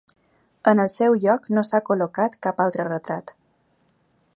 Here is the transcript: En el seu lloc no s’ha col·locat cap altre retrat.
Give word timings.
En 0.71 0.79
el 0.83 0.89
seu 0.93 1.17
lloc 1.25 1.45
no 1.57 1.65
s’ha 1.69 1.83
col·locat 1.91 2.41
cap 2.47 2.65
altre 2.67 2.89
retrat. 2.93 3.37